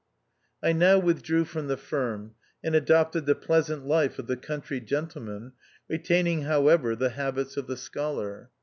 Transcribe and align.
I 0.63 0.73
now 0.73 0.97
withdrew 0.97 1.45
from 1.45 1.67
the 1.67 1.77
firm, 1.77 2.33
and 2.63 2.73
adopted 2.73 3.27
the 3.27 3.35
pleasant 3.35 3.85
life 3.85 4.17
of 4.17 4.25
the 4.25 4.35
country 4.35 4.79
gentleman, 4.81 5.51
retaining, 5.87 6.41
however, 6.41 6.95
the 6.95 7.09
habits 7.11 7.55
of 7.55 7.67
the 7.67 7.77
scholar. 7.77 8.49